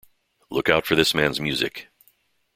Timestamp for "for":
0.87-0.95